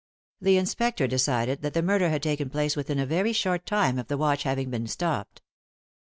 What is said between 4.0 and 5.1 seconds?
the watch having been